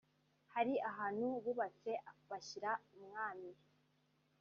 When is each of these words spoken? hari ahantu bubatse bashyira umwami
hari 0.53 0.73
ahantu 0.89 1.25
bubatse 1.43 1.91
bashyira 2.29 2.71
umwami 2.97 3.51